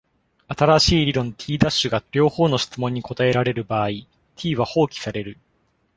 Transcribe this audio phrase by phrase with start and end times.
[0.47, 3.89] 新しい理論 T' が両方の質問に答えられる場合、
[4.35, 5.37] T は放棄される。